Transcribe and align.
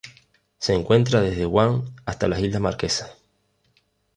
Se 0.57 0.73
encuentra 0.73 1.21
desde 1.21 1.45
Guam 1.45 1.93
hasta 2.07 2.27
las 2.27 2.39
Islas 2.41 2.59
Marquesas. 2.59 3.15